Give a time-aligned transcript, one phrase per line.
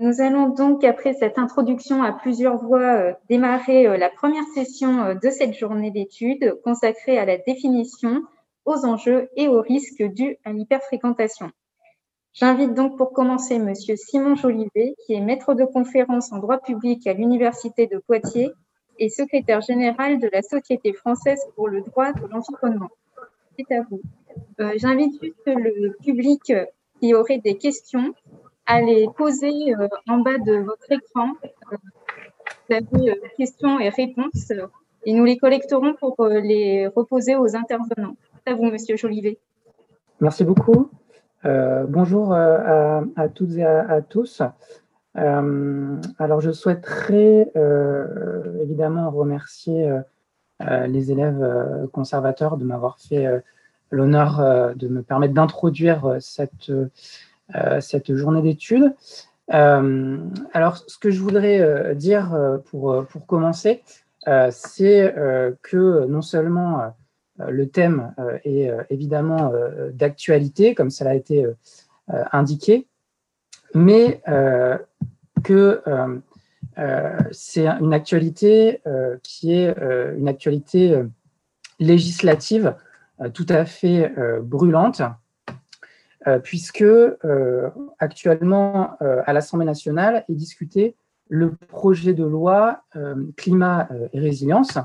[0.00, 5.54] Nous allons donc, après cette introduction à plusieurs voix, démarrer la première session de cette
[5.54, 8.22] journée d'études consacrée à la définition,
[8.64, 11.50] aux enjeux et aux risques dus à l'hyperfréquentation.
[12.32, 17.04] J'invite donc pour commencer Monsieur Simon Jolivet, qui est maître de conférence en droit public
[17.08, 18.52] à l'Université de Poitiers
[18.98, 22.90] et secrétaire général de la Société française pour le droit de l'environnement.
[23.58, 24.00] C'est à vous.
[24.60, 26.52] Euh, j'invite juste le public
[27.00, 28.14] qui aurait des questions
[28.68, 31.32] à les poser euh, en bas de votre écran.
[31.72, 34.52] Euh, vous avez questions et réponses
[35.04, 38.14] et nous les collecterons pour les reposer aux intervenants.
[38.46, 39.38] À vous, Monsieur Jolivet.
[40.20, 40.90] Merci beaucoup.
[41.44, 44.42] Euh, bonjour euh, à, toutes et à, tous.
[45.16, 47.50] Euh, alors, je souhaiterais
[48.60, 49.90] évidemment remercier
[50.60, 53.26] les élèves conservateurs de m'avoir fait
[53.90, 56.70] l'honneur de me permettre d'introduire cette,
[57.80, 58.94] cette journée d'études.
[59.48, 63.82] alors, ce que je voudrais dire pour, pour commencer,
[64.50, 65.14] c'est
[65.62, 66.92] que non seulement
[67.40, 69.52] euh, le thème euh, est euh, évidemment
[69.92, 71.46] d'actualité, comme cela a été
[72.32, 72.86] indiqué,
[73.74, 74.22] mais
[75.44, 75.82] que
[77.32, 78.80] c'est une actualité
[79.22, 79.74] qui est
[80.16, 81.02] une actualité
[81.78, 82.74] législative
[83.34, 84.10] tout à fait
[84.40, 85.02] brûlante,
[86.42, 86.84] puisque
[87.98, 90.96] actuellement à l'Assemblée nationale est discuté
[91.28, 92.82] le projet de loi
[93.36, 94.78] climat et résilience,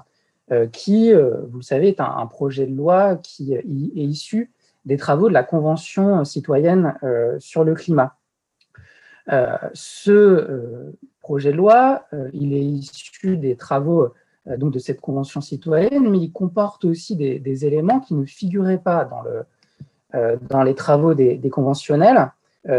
[0.52, 4.52] euh, qui, euh, vous le savez, est un, projet de loi qui est issu
[4.84, 8.18] des travaux de la Convention citoyenne euh, sur le climat.
[9.73, 14.09] ce projet de loi, il est issu des travaux
[14.58, 19.06] donc de cette Convention citoyenne, mais il comporte aussi des, éléments qui ne figuraient pas
[19.06, 19.45] dans, le,
[20.14, 22.31] dans les travaux des, conventionnels,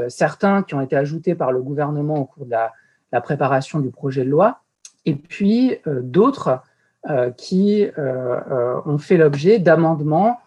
[0.08, 2.72] certains qui ont été ajoutés par le gouvernement au cours de la,
[3.20, 4.60] préparation du projet de loi,
[5.04, 6.60] et puis d'autres
[7.10, 10.38] euh, qui euh, euh, ont fait l'objet d'amendements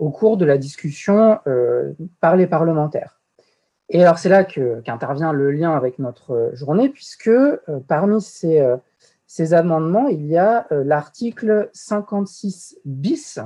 [0.00, 1.38] au cours de la discussion
[2.20, 3.20] par les parlementaires.
[3.88, 7.30] Et alors c'est là qu'intervient le lien avec notre journée, puisque
[7.86, 13.38] parmi ces, amendements, il y a l'article 56 bis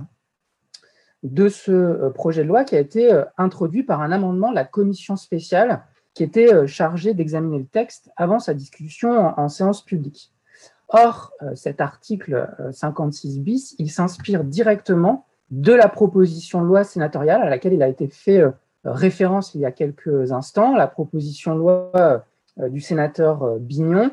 [1.22, 5.16] de ce projet de loi qui a été introduit par un amendement de la commission
[5.16, 5.82] spéciale
[6.14, 10.32] qui était chargée d'examiner le texte avant sa discussion en séance publique.
[10.92, 16.82] Or, euh, cet article 56 euh, bis, il s'inspire directement de la proposition de loi
[16.82, 18.50] sénatoriale à laquelle il a été fait euh,
[18.84, 22.24] référence il y a quelques instants, la proposition de loi
[22.56, 24.10] du sénateur Bignon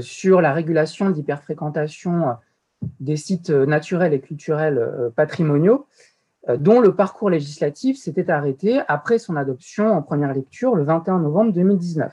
[0.00, 2.36] sur la régulation d'hyperfréquentation
[3.00, 5.86] des sites naturels et culturels patrimoniaux,
[6.58, 11.52] dont le parcours législatif s'était arrêté après son adoption en première lecture le 21 novembre
[11.52, 12.12] 2019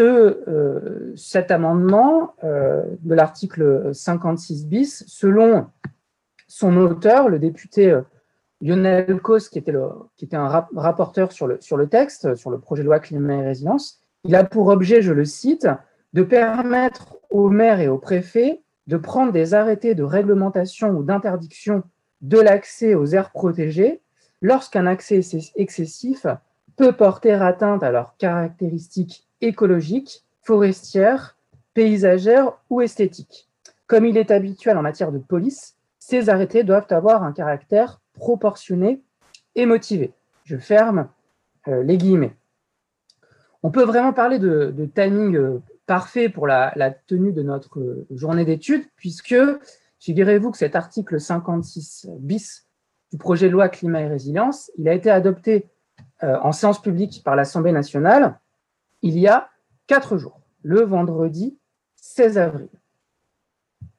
[0.00, 5.66] euh, cet amendement euh, de l'article 56 bis, selon
[6.46, 8.02] son auteur, le député euh,
[8.60, 12.50] Lionel Cos, qui était, le, qui était un rapporteur sur le, sur le texte, sur
[12.50, 15.68] le projet de loi climat et résilience, il a pour objet, je le cite,
[16.12, 21.82] de permettre aux maires et aux préfets de prendre des arrêtés de réglementation ou d'interdiction
[22.22, 24.00] de l'accès aux aires protégées
[24.40, 25.20] lorsqu'un accès
[25.56, 26.26] excessif
[26.76, 31.36] peut porter atteinte à leurs caractéristiques écologique, forestière,
[31.74, 33.48] paysagère ou esthétique.
[33.86, 39.02] Comme il est habituel en matière de police, ces arrêtés doivent avoir un caractère proportionné
[39.54, 40.12] et motivé.
[40.44, 41.08] Je ferme
[41.68, 42.34] euh, les guillemets.
[43.62, 46.72] On peut vraiment parler de, timing euh, parfait pour la,
[47.08, 49.34] tenue de notre euh, journée d'études, puisque
[49.98, 52.68] figurez-vous que cet article 56 bis
[53.10, 55.66] du projet de loi climat et résilience, il a été adopté
[56.20, 58.38] en séance publique par l'Assemblée nationale
[59.02, 59.50] il y a
[59.86, 61.58] quatre jours, le vendredi
[61.96, 62.68] 16 avril.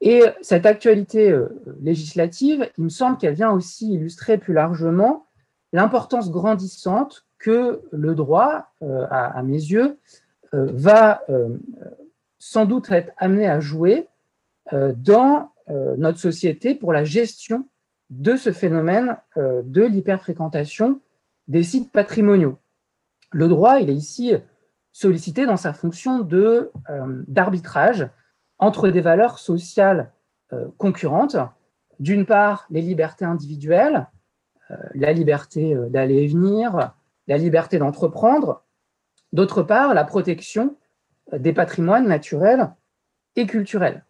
[0.01, 5.27] Et cette actualité euh, législative, il me semble qu'elle vient aussi illustrer plus largement
[5.73, 9.97] l'importance grandissante que le droit, euh, à, mes yeux, euh,
[10.51, 11.21] va
[12.37, 14.07] sans doute être amené à jouer
[14.71, 15.51] dans
[15.97, 17.67] notre société pour la gestion
[18.09, 20.99] de ce phénomène de l'hyperfréquentation
[21.47, 22.57] des sites patrimoniaux.
[23.31, 24.33] Le droit, il est ici
[24.91, 26.65] sollicité dans sa fonction euh,
[27.27, 28.09] d'arbitrage
[28.57, 30.11] entre des valeurs sociales
[30.53, 31.37] euh, concurrentes.
[31.99, 34.07] D'une part, les libertés individuelles,
[34.71, 36.93] euh, la liberté d'aller et venir,
[37.27, 38.63] la liberté d'entreprendre.
[39.33, 40.75] D'autre part, la protection
[41.31, 42.71] des patrimoines naturels
[43.35, 44.03] et culturels.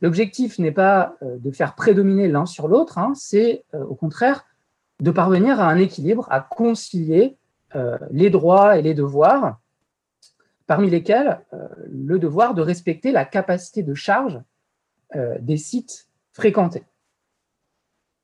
[0.00, 4.44] L'objectif n'est pas de faire prédominer l'un sur l'autre, hein, c'est au contraire
[5.00, 7.36] de parvenir à un équilibre, à concilier
[8.10, 9.60] les droits et les devoirs,
[10.66, 11.40] parmi lesquels
[11.90, 14.40] le devoir de respecter la capacité de charge
[15.40, 16.84] des sites fréquentés.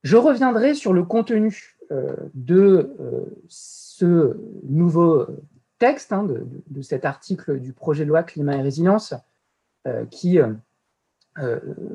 [0.04, 1.76] Je reviendrai sur le contenu
[2.34, 2.94] de
[3.48, 5.26] ce nouveau
[5.78, 9.14] texte, hein, de, cet article du projet de loi Climat et Résilience,
[10.10, 10.38] qui,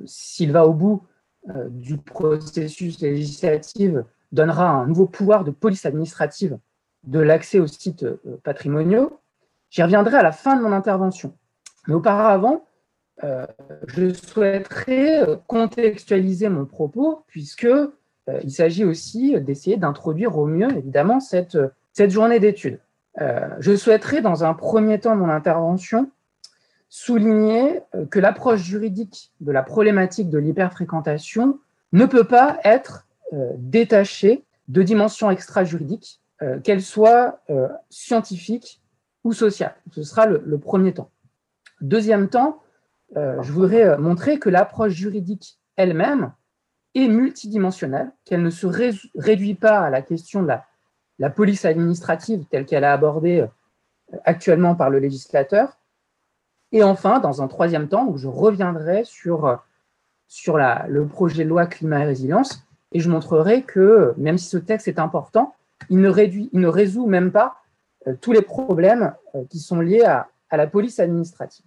[0.05, 1.03] s'il va au bout,
[1.49, 3.95] euh, du processus législatif
[4.31, 6.57] donnera un nouveau pouvoir de police administrative
[7.03, 9.19] de l'accès aux sites euh, patrimoniaux.
[9.69, 11.35] J'y reviendrai à la fin de mon intervention.
[11.89, 12.65] Mais auparavant,
[13.25, 13.45] euh,
[13.87, 17.67] je souhaiterais contextualiser mon propos puisque
[18.41, 21.57] il s'agit aussi d'essayer d'introduire au mieux, évidemment, cette,
[21.91, 22.79] cette journée d'études.
[23.17, 26.09] Je souhaiterais, dans un premier temps de mon intervention,
[26.93, 31.57] souligner euh, que l'approche juridique de la problématique de l'hyperfréquentation
[31.91, 37.39] ne peut pas être euh, détachée de dimensions extra-juridiques, euh, qu'elles soient
[37.89, 38.79] scientifiques
[39.23, 39.73] ou sociales.
[39.91, 41.09] Ce sera le, premier temps.
[41.81, 42.61] Deuxième temps,
[43.15, 46.31] je voudrais montrer que l'approche juridique elle-même
[46.93, 48.67] est multidimensionnelle, qu'elle ne se
[49.15, 50.65] réduit pas à la question de la,
[51.19, 53.45] la police administrative telle qu'elle est abordée
[54.25, 55.77] actuellement par le législateur,
[56.71, 59.59] et enfin, dans un troisième temps, où je reviendrai sur,
[60.57, 64.57] la, le projet de loi climat et résilience et je montrerai que même si ce
[64.57, 65.55] texte est important,
[65.89, 67.57] il ne, résout même pas
[68.07, 71.65] euh, tous les problèmes euh, qui sont liés à, la police administrative.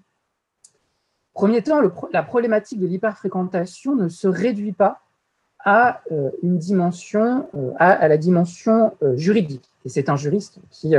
[1.35, 1.81] Premier temps,
[2.13, 5.01] la problématique de l'hyperfréquentation ne se réduit pas
[5.67, 6.59] à euh, une
[7.79, 9.69] à, la dimension juridique.
[9.85, 10.95] Et c'est un juriste qui,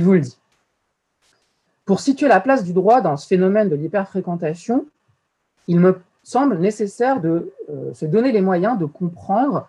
[0.00, 0.36] vous le dit.
[1.86, 4.86] Pour situer la place du droit dans ce phénomène de l'hyperfréquentation,
[5.68, 9.68] il me semble nécessaire de euh, se donner les moyens de comprendre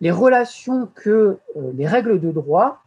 [0.00, 2.82] les relations que euh, les règles de droit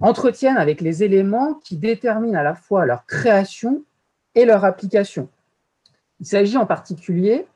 [0.00, 3.82] entretiennent avec les éléments qui déterminent à la fois leur création
[4.34, 5.28] et leur application.
[6.18, 7.46] Il s'agit en particulier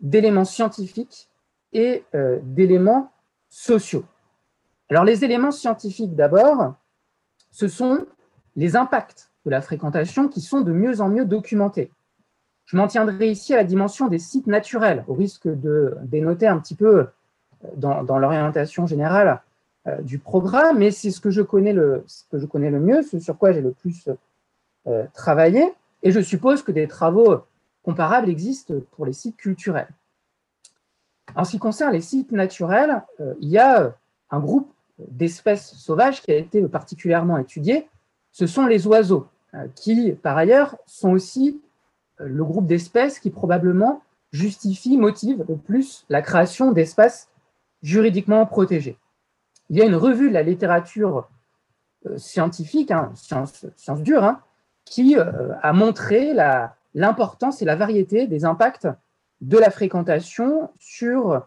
[0.00, 1.28] d'éléments scientifiques
[1.72, 3.12] et euh, d'éléments
[3.48, 4.04] sociaux.
[4.90, 6.74] Alors les éléments scientifiques d'abord,
[7.50, 8.06] ce sont
[8.56, 11.90] les impacts de la fréquentation qui sont de mieux en mieux documentés.
[12.66, 16.58] Je m'en tiendrai ici à la dimension des sites naturels, au risque de dénoter un
[16.58, 17.06] petit peu
[17.64, 19.40] euh, dans, l'orientation générale
[19.86, 22.04] euh, du programme, mais c'est ce que je connais le,
[22.80, 24.08] mieux, ce sur quoi j'ai le plus
[25.14, 25.72] travaillé,
[26.02, 27.42] et je suppose que des travaux
[27.84, 29.88] comparables existent pour les sites culturels.
[31.34, 33.02] En ce qui concerne les sites naturels,
[33.40, 33.94] il y a
[34.30, 37.88] un groupe d'espèces sauvages qui a été particulièrement étudié,
[38.32, 39.26] ce sont les oiseaux.
[39.54, 41.60] Euh, qui, par ailleurs, sont aussi
[42.20, 44.02] euh, le groupe d'espèces qui probablement
[44.32, 47.28] justifie, motive le plus la création d'espaces
[47.82, 48.96] juridiquement protégés.
[49.68, 51.28] Il y a une revue de la littérature
[52.06, 53.66] euh, scientifique, hein, science,
[54.00, 54.40] dure, hein,
[54.86, 56.34] qui a montré
[56.94, 58.88] l'importance et la variété des impacts
[59.42, 61.46] de la fréquentation sur,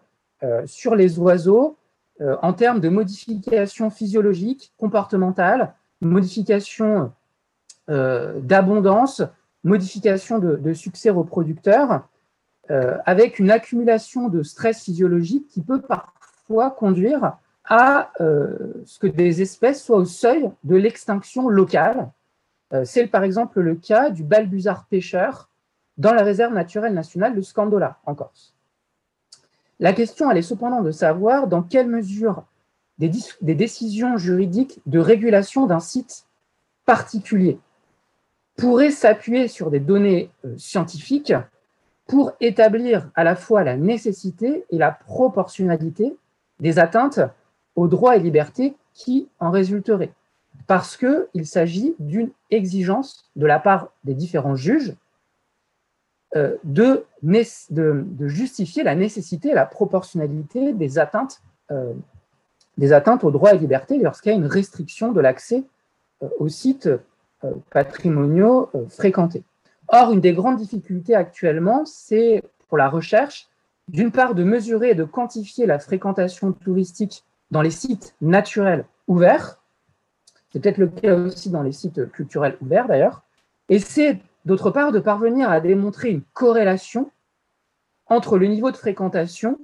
[0.66, 1.78] sur les oiseaux
[2.20, 7.12] en termes de modifications physiologiques, comportementales, modifications
[7.90, 9.22] euh, d'abondance,
[9.64, 12.08] modification de, succès reproducteur,
[12.72, 19.06] euh, avec une accumulation de stress physiologique qui peut parfois conduire à euh, ce que
[19.06, 22.10] des espèces soient au seuil de l'extinction locale.
[22.84, 25.50] C'est par exemple le cas du balbuzard pêcheur
[25.98, 28.54] dans la réserve naturelle nationale de Scandola, en Corse.
[29.80, 32.44] La question, elle est cependant de savoir dans quelle mesure
[32.98, 33.12] des,
[33.56, 36.25] décisions juridiques de régulation d'un site
[36.86, 37.60] particulier
[38.56, 41.34] pourrait s'appuyer sur des données euh, scientifiques
[42.08, 46.16] pour établir à la fois la nécessité et la proportionnalité
[46.62, 47.20] des atteintes
[47.75, 50.14] aux droits et libertés qui en résulteraient.
[50.68, 54.96] Parce qu'il s'agit d'une exigence de la part des différents juges
[56.36, 57.06] euh, de,
[58.20, 61.94] justifier la nécessité et la proportionnalité des atteintes, euh,
[62.77, 65.63] des atteintes aux droits et libertés lorsqu'il y a une restriction de l'accès
[66.39, 66.89] au site
[67.46, 69.44] euh, patrimoniaux euh, fréquentés.
[69.89, 73.48] Or, une des grandes difficultés actuellement, c'est pour la recherche,
[73.89, 79.62] d'une part, de mesurer et de quantifier la fréquentation touristique dans les sites naturels ouverts,
[80.50, 83.24] c'est peut-être le cas aussi dans les sites culturels ouverts d'ailleurs,
[83.70, 87.12] et c'est d'autre part de parvenir à démontrer une corrélation
[88.08, 89.60] entre le niveau de fréquentation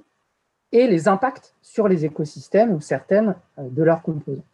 [0.72, 4.44] et les impacts sur les écosystèmes ou certaines euh, de leurs composantes.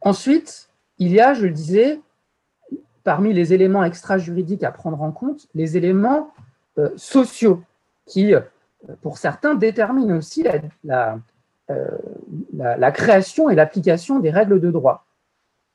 [0.00, 0.68] Ensuite,
[0.98, 2.00] il y a, je le disais,
[3.02, 6.32] parmi les éléments extra-juridiques à prendre en compte, les éléments
[6.78, 7.62] euh, sociaux
[8.06, 8.40] qui, euh,
[9.00, 10.46] pour certains, déterminent aussi
[10.84, 11.18] la,
[12.52, 15.06] la, création et l'application des règles de droit.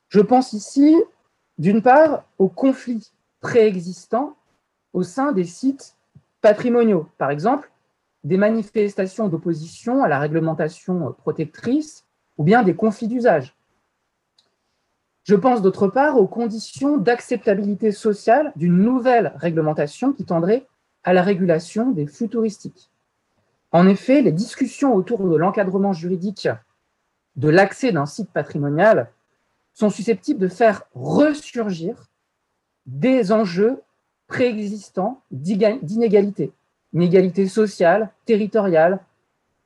[0.08, 0.96] Je pense ici,
[1.60, 4.34] d'une part, aux conflits préexistants
[4.94, 5.94] au sein des sites
[6.40, 7.06] patrimoniaux.
[7.18, 7.70] Par exemple,
[8.24, 12.06] des manifestations d'opposition à la réglementation protectrice
[12.38, 13.54] ou bien des conflits d'usage.
[15.24, 20.66] Je pense d'autre part aux conditions d'acceptabilité sociale d'une nouvelle réglementation qui tendrait
[21.04, 22.90] à la régulation des flux touristiques.
[23.70, 26.48] En effet, les discussions autour de l'encadrement juridique
[27.36, 29.10] de l'accès d'un site patrimonial
[29.80, 32.10] sont susceptibles de faire ressurgir
[32.84, 33.80] des enjeux
[34.26, 36.52] préexistants d'inégalité,
[36.92, 39.00] inégalité sociale, territoriale,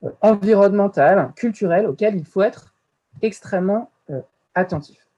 [0.05, 2.73] euh, environnementale, culturelle, auxquelles il faut être
[3.23, 4.21] extrêmement euh,
[4.55, 5.09] attentif.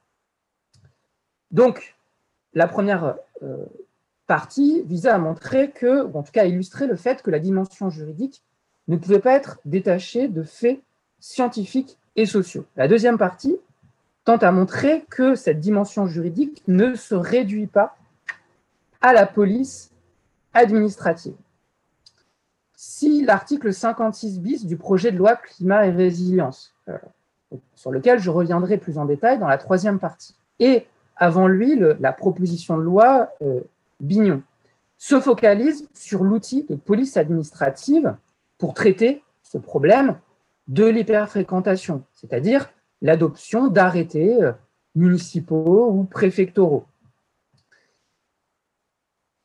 [1.50, 1.95] Donc,
[2.55, 3.67] la première euh,
[4.26, 7.38] partie visait à montrer que, ou en tout cas à illustrer le fait que la
[7.38, 8.43] dimension juridique
[8.88, 10.81] ne pouvait pas être détachée de faits
[11.21, 12.65] scientifiques et sociaux.
[12.76, 13.57] La deuxième partie
[14.26, 17.97] tente à montrer que cette dimension juridique ne se réduit pas
[19.00, 19.92] à la police
[20.52, 21.37] administrative.
[22.75, 26.99] Si l'article 56 bis du projet de loi climat et résilience, euh,
[27.76, 32.12] sur lequel je reviendrai plus en détail dans la troisième partie, et avant lui la
[32.12, 33.61] proposition de loi euh,
[34.00, 34.42] Bignon,
[34.99, 38.16] se focalise sur l'outil de police administrative
[38.59, 40.16] pour traiter ce problème
[40.66, 42.68] de l'hyperfréquentation, c'est-à-dire
[43.03, 44.53] l'adoption d'arrêtés euh,
[44.95, 46.87] municipaux ou préfectoraux.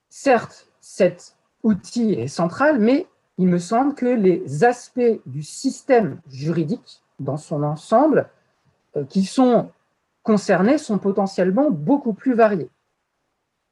[0.09, 7.01] Certes, cet outil est central, mais il me semble que les aspects du système juridique
[7.19, 8.29] dans son ensemble
[8.95, 9.71] euh, qui sont
[10.23, 12.69] concernés sont potentiellement beaucoup plus variés.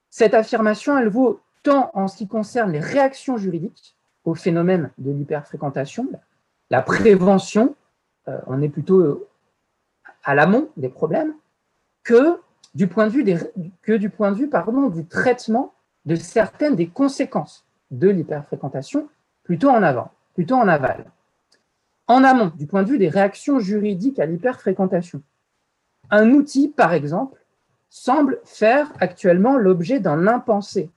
[0.10, 5.12] Cette affirmation, elle vaut tant en ce qui concerne les réactions juridiques au phénomène de
[5.12, 6.08] l'hyperfréquentation,
[6.70, 7.76] la prévention,
[8.28, 9.28] euh, on est plutôt
[10.24, 11.34] à l'amont des problèmes,
[12.04, 12.40] que
[12.76, 13.26] du point de vue,
[13.82, 15.74] que du, point de vue pardon, du traitement
[16.06, 19.10] de certaines des conséquences de l'hyperfréquentation,
[19.44, 21.06] plutôt en avant, plutôt en aval.
[22.08, 25.22] En amont, du point de vue des réactions juridiques à l'hyperfréquentation,
[26.12, 27.40] un outil, par exemple,
[27.90, 30.90] semble faire actuellement l'objet d'un impensé.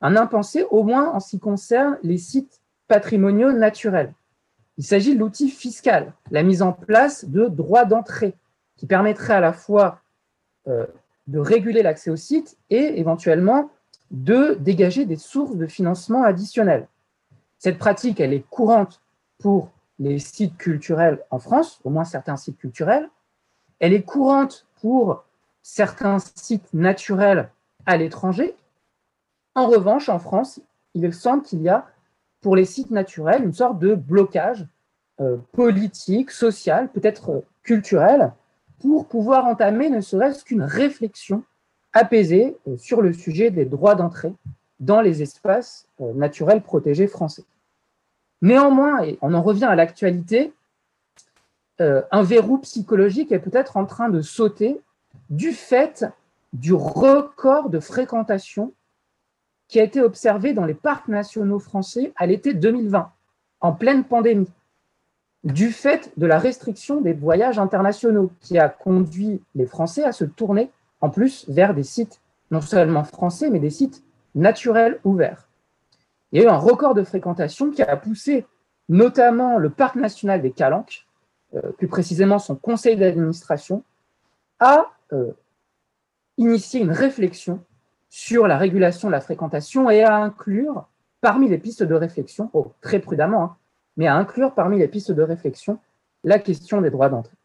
[0.00, 4.12] Un impensé au moins en ce qui concerne les sites patrimoniaux naturels.
[4.76, 8.34] Il s'agit de l'outil fiscal, la mise en place de droits d'entrée
[8.76, 10.00] qui permettrait à la fois
[10.68, 10.86] euh,
[11.26, 13.70] de réguler l'accès au site et éventuellement
[14.10, 16.86] de dégager des sources de financement additionnelles.
[17.58, 19.00] Cette pratique, elle est courante
[19.38, 23.08] pour les sites culturels en France, au moins certains sites culturels.
[23.78, 25.24] Elle est courante pour
[25.62, 27.50] certains sites naturels
[27.86, 28.54] à l'étranger.
[29.54, 30.60] En revanche, en France,
[30.94, 31.86] il semble qu'il y a
[32.40, 34.66] pour les sites naturels une sorte de blocage
[35.20, 38.32] euh, politique, social, peut-être culturel,
[38.84, 41.42] pour pouvoir entamer ne serait-ce qu'une réflexion
[41.94, 44.32] apaisée euh, sur le sujet des droits d'entrée
[44.78, 47.44] dans les espaces euh, naturels protégés français.
[48.42, 50.52] Néanmoins, et on en revient à l'actualité,
[51.80, 54.80] un verrou psychologique est peut-être en train de sauter
[55.28, 56.04] du fait
[56.52, 58.72] du record de fréquentation
[59.66, 63.10] qui a été observé dans les parcs nationaux français à l'été 2020,
[63.60, 64.50] en pleine pandémie,
[65.44, 70.24] du fait de la restriction des voyages internationaux qui a conduit les Français à se
[70.24, 70.70] tourner
[71.00, 72.20] en plus vers des sites
[72.50, 74.02] non seulement français, mais des sites
[74.34, 75.48] naturels ouverts.
[76.32, 78.46] Il y a eu un record de fréquentation qui a poussé
[78.88, 81.06] notamment le parc national des Calanques,
[81.54, 83.82] euh, plus précisément son conseil d'administration,
[84.60, 85.32] à euh,
[86.36, 87.62] initier une réflexion
[88.08, 90.86] sur la régulation de la fréquentation et à inclure
[91.20, 93.56] parmi les pistes de réflexion, oh, très prudemment, hein,
[93.96, 95.78] mais à inclure parmi les pistes de réflexion
[96.24, 97.36] la question des droits d'entrée.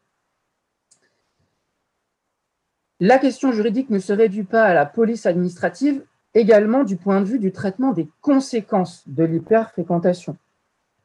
[3.02, 6.04] La question juridique ne se réduit pas à la police administrative,
[6.34, 10.38] également du point de vue du traitement des conséquences de l'hyperfréquentation.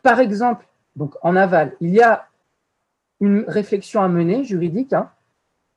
[0.02, 2.28] Par exemple, donc en aval, il y a
[3.20, 5.10] une réflexion à mener juridique hein,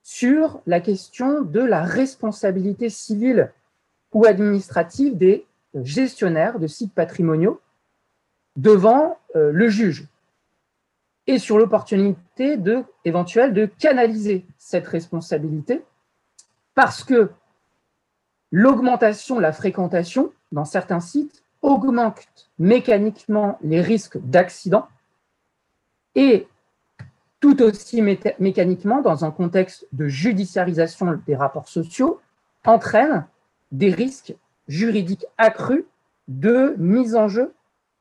[0.03, 3.51] sur la question de la responsabilité civile
[4.11, 5.45] ou administrative des
[5.75, 7.61] gestionnaires de sites patrimoniaux
[8.57, 10.05] devant euh, le juge.
[11.27, 15.83] Et sur l'opportunité de, éventuelle de canaliser cette responsabilité
[16.75, 17.31] parce que
[18.51, 24.87] l'augmentation la fréquentation dans certains sites augmente mécaniquement les risques d'accident
[26.15, 26.47] et
[27.39, 32.19] tout aussi mécaniquement, dans un contexte de judiciarisation des rapports sociaux,
[32.65, 33.27] entraîne
[33.71, 34.35] des risques
[34.67, 35.85] juridiques accrus
[36.27, 37.53] de mise en jeu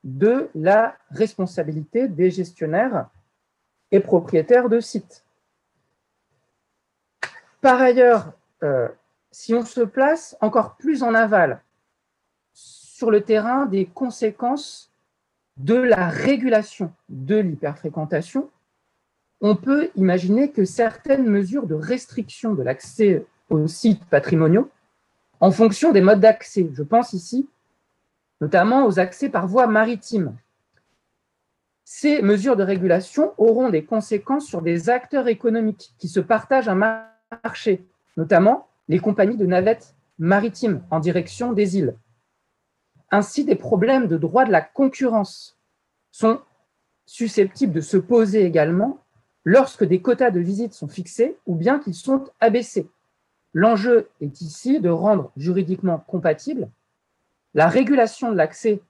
[0.07, 3.09] de la responsabilité des gestionnaires
[3.91, 5.25] et propriétaires de sites.
[7.59, 8.31] Par ailleurs,
[8.63, 8.87] euh,
[9.31, 11.61] si on se place encore plus en aval
[12.53, 14.93] sur le terrain des conséquences
[15.57, 18.49] de la régulation de l'hyperfréquentation,
[19.41, 24.69] on peut imaginer que certaines mesures de restriction de l'accès aux sites patrimoniaux,
[25.41, 27.49] en fonction des modes d'accès, je pense ici
[28.41, 30.37] notamment aux accès par voie maritime,
[31.89, 36.75] ces mesures de régulation auront des conséquences sur des acteurs économiques qui se partagent un
[37.43, 37.85] marché,
[38.17, 41.95] notamment les compagnies de navettes maritimes en direction des îles.
[43.09, 45.57] Ainsi, des problèmes de droit de la concurrence
[46.11, 46.41] sont
[47.05, 48.99] susceptibles de se poser également
[49.45, 52.89] lorsque des quotas de visite sont fixés ou bien qu'ils sont abaissés.
[53.53, 56.67] L'enjeu est ici de rendre juridiquement compatible
[57.57, 58.81] la régulation de l'accès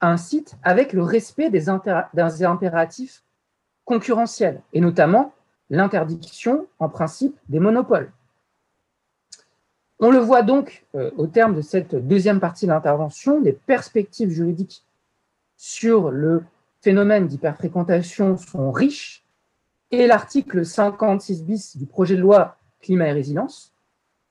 [0.00, 3.22] à un site avec le respect des, impératifs
[3.84, 5.34] concurrentiels, et notamment
[5.68, 8.10] l'interdiction en principe des monopoles.
[10.00, 14.30] On le voit donc euh, au terme de cette deuxième partie de l'intervention, les perspectives
[14.30, 14.82] juridiques
[15.58, 16.44] sur le
[16.80, 19.22] phénomène d'hyperfréquentation sont riches
[19.90, 23.74] et l'article 56 bis du projet de loi climat et résilience,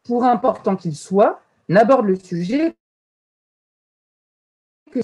[0.04, 2.76] pour important qu'il soit, n'aborde le sujet
[4.94, 5.00] que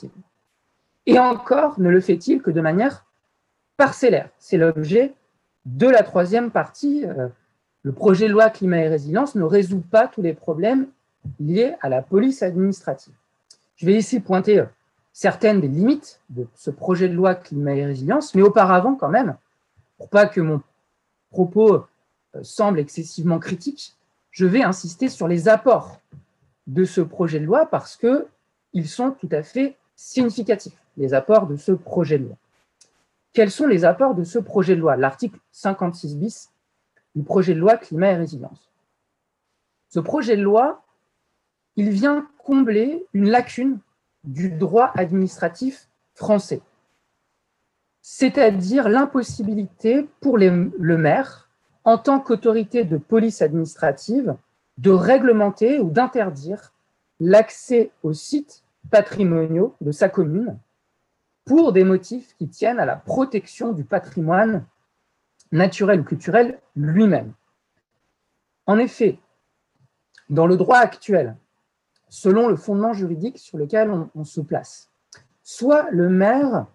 [1.09, 3.05] et encore ne le fait-il que de manière
[3.77, 4.29] parcellaire.
[4.37, 5.15] C'est l'objet
[5.65, 7.05] de la troisième partie.
[7.05, 7.27] Euh,
[7.81, 10.87] le projet de loi climat et résilience ne résout pas tous les problèmes
[11.39, 13.13] liés à la police administrative.
[13.75, 14.65] Je vais ici pointer euh,
[15.13, 19.35] certaines des limites de ce projet de loi climat et résilience, mais auparavant quand même,
[19.97, 20.61] pour pas que mon
[21.31, 21.73] propos
[22.35, 23.95] euh, semble excessivement critique,
[24.29, 25.99] je vais insister sur les apports
[26.67, 27.95] de ce projet de loi parce
[28.71, 32.37] qu'ils sont tout à fait significatifs les apports de ce projet de loi.
[33.33, 34.97] Quels sont les apports de ce projet de loi?
[34.97, 36.51] L'article 56 bis
[37.15, 38.69] du projet de loi climat et résilience.
[39.89, 40.83] Ce projet de loi,
[41.75, 43.79] il vient combler une lacune
[44.23, 46.61] du droit administratif français,
[48.01, 51.49] c'est-à-dire l'impossibilité pour le maire,
[51.85, 54.35] en tant qu'autorité de police administrative,
[54.77, 56.73] de réglementer ou d'interdire
[57.19, 60.57] l'accès aux sites patrimoniaux de sa commune
[61.45, 64.65] pour des motifs qui tiennent à la protection du patrimoine
[65.51, 67.33] naturel ou culturel lui-même.
[68.67, 69.17] En effet,
[70.29, 71.35] dans le droit actuel,
[72.07, 74.89] selon le fondement juridique sur lequel on, se place,
[75.43, 76.67] soit le maire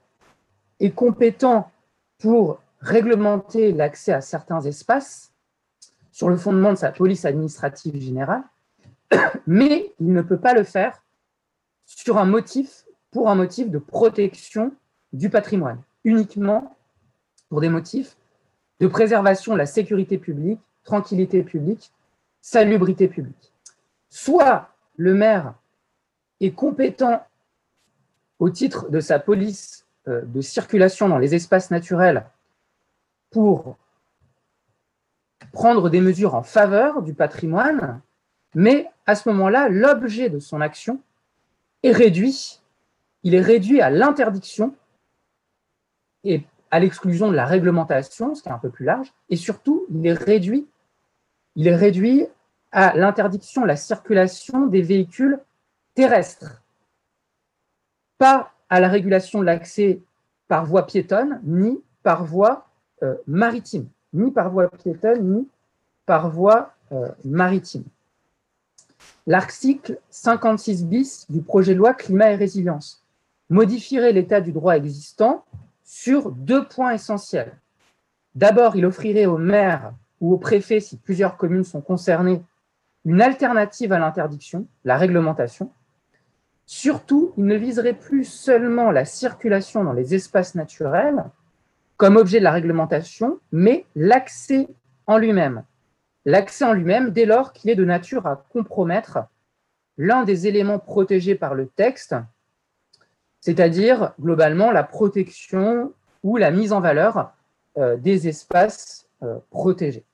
[0.80, 1.70] est compétent
[2.18, 5.32] pour réglementer l'accès à certains espaces
[6.10, 8.42] sur le fondement de sa police administrative générale,
[9.46, 11.02] mais il ne peut pas le faire
[11.86, 14.72] sur un motif pour un motif de protection
[15.12, 16.76] du patrimoine, uniquement
[17.48, 18.16] pour des motifs
[18.80, 21.92] de préservation de la sécurité publique, tranquillité publique,
[22.40, 23.52] salubrité publique.
[24.10, 25.54] Soit le maire
[26.40, 27.24] est compétent
[28.38, 32.26] au titre de sa police euh, de circulation dans les espaces naturels
[33.30, 33.76] pour
[35.52, 38.00] prendre des mesures en faveur du patrimoine,
[38.54, 41.00] mais à ce moment-là, l'objet de son action
[41.82, 42.60] est réduit.
[43.22, 44.74] Il est réduit à l'interdiction
[46.24, 49.86] et à l'exclusion de la réglementation, ce qui est un peu plus large, et surtout,
[49.90, 50.66] il est réduit,
[51.56, 52.26] il est réduit
[52.72, 55.38] à l'interdiction de la circulation des véhicules
[55.94, 56.62] terrestres,
[58.18, 60.00] pas à la régulation de l'accès
[60.48, 62.66] par voie piétonne, ni par voie
[63.02, 65.48] euh, maritime, ni par voie piétonne, ni
[66.06, 67.84] par voie euh, maritime.
[69.26, 73.02] L'article 56 bis du projet de loi Climat et Résilience
[73.48, 75.44] modifierait l'état du droit existant
[75.82, 77.58] sur deux points essentiels.
[78.34, 82.42] D'abord, il offrirait au maire ou au préfet, si plusieurs communes sont concernées,
[83.04, 85.70] une alternative à l'interdiction, la réglementation.
[86.66, 91.24] Surtout, il ne viserait plus seulement la circulation dans les espaces naturels
[91.96, 94.68] comme objet de la réglementation, mais l'accès
[95.06, 95.64] en lui-même.
[96.24, 99.18] L'accès en lui-même dès lors qu'il est de nature à compromettre
[99.98, 102.14] l'un des éléments protégés par le texte,
[103.40, 107.32] c'est-à-dire globalement la protection ou la mise en valeur
[107.76, 110.04] euh, des espaces euh, protégés.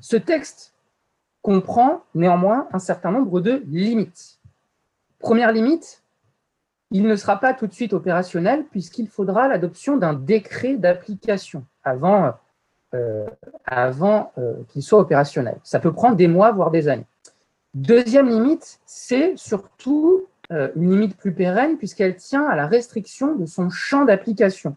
[0.00, 0.74] Ce texte
[1.42, 4.40] comprend néanmoins un certain nombre de limites.
[5.20, 6.02] Première limite,
[6.90, 12.24] il ne sera pas tout de suite opérationnel puisqu'il faudra l'adoption d'un décret d'application avant,
[12.24, 12.30] euh,
[13.66, 14.32] avant
[14.68, 15.58] qu'il soit opérationnel.
[15.62, 17.06] Ça peut prendre des mois, voire des années.
[17.76, 23.44] Deuxième limite, c'est surtout euh, une limite plus pérenne puisqu'elle tient à la restriction de
[23.44, 24.76] son champ d'application.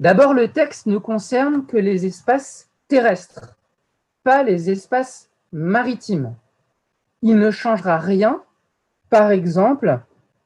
[0.00, 3.56] D'abord, le texte ne concerne que les espaces terrestres,
[4.24, 6.34] pas les espaces maritimes.
[7.22, 8.42] Il ne changera rien,
[9.08, 10.00] par exemple,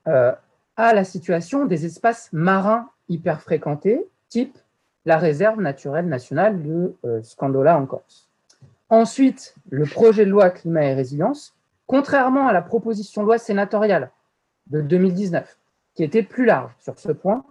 [0.06, 0.32] euh,
[0.76, 4.58] à la situation des espaces marins hyper fréquentés, type
[5.04, 8.28] la réserve naturelle nationale de euh, Scandola en Corse.
[8.88, 11.54] Ensuite, le projet de loi climat et résilience,
[11.86, 14.10] contrairement à la proposition de loi sénatoriale
[14.68, 15.58] de 2019,
[15.94, 17.44] qui était plus large sur ce point,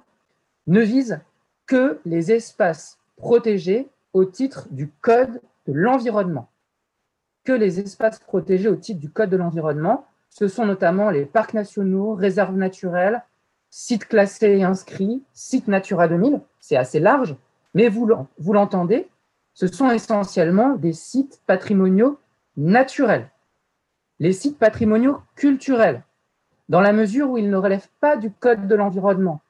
[0.67, 1.19] ne vise
[1.65, 6.49] que les espaces protégés au titre du Code de l'environnement.
[7.43, 11.53] Que les espaces protégés au titre du Code de l'environnement, ce sont notamment les parcs
[11.53, 13.23] nationaux, réserves naturelles,
[13.75, 17.35] sites classés et inscrits, sites Natura 2000, c'est assez large,
[17.73, 18.05] mais vous
[18.53, 19.07] l'entendez,
[19.55, 22.19] ce sont essentiellement des sites patrimoniaux
[22.55, 23.31] naturels.
[24.19, 26.03] Les sites patrimoniaux culturels,
[26.69, 29.41] dans la mesure où ils ne relèvent pas du Code de l'environnement,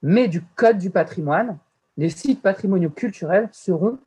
[0.00, 1.58] mais du Code du patrimoine,
[1.96, 3.98] les sites patrimoniaux culturels seront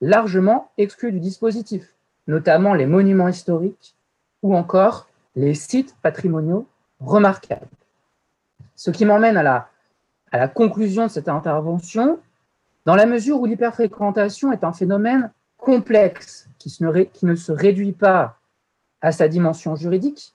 [0.00, 1.94] largement exclus du dispositif,
[2.26, 3.94] notamment les monuments historiques
[4.42, 6.66] ou encore les sites patrimoniaux
[6.98, 7.68] remarquables.
[8.76, 12.20] Ce qui m'emmène à la, conclusion de cette intervention,
[12.84, 16.70] dans la mesure où l'hyperfréquentation est un phénomène complexe qui,
[17.12, 18.38] qui ne se réduit pas
[19.00, 20.34] à sa dimension juridique,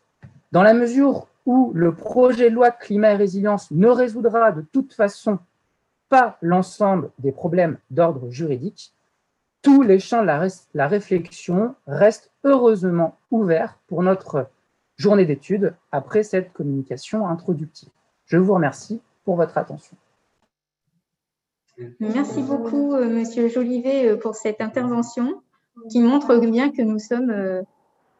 [0.51, 4.93] dans la mesure où le projet de loi climat et résilience ne résoudra de toute
[4.93, 5.39] façon
[6.09, 8.93] pas l'ensemble des problèmes d'ordre juridique,
[9.61, 14.49] tous les champs de la, la, réflexion restent heureusement ouverts pour notre
[14.97, 17.89] journée d'études après cette communication introductive.
[18.31, 19.97] Je vous remercie pour votre attention.
[21.99, 25.41] Merci beaucoup, euh, Monsieur Jolivet, euh, pour cette intervention
[25.89, 27.61] qui montre bien que nous sommes euh,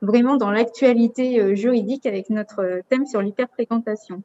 [0.01, 4.21] vraiment dans l'actualité juridique avec notre thème sur l'hyperfréquentation.